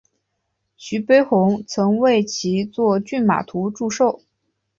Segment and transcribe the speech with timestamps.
[0.77, 4.23] 徐悲鸿曾为其作骏马图祝寿。